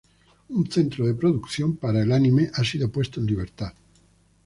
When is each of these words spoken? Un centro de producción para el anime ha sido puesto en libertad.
Un 0.49 0.67
centro 0.71 1.05
de 1.05 1.13
producción 1.13 1.75
para 1.77 2.01
el 2.01 2.11
anime 2.11 2.49
ha 2.55 2.63
sido 2.63 2.91
puesto 2.91 3.19
en 3.19 3.27
libertad. 3.27 3.73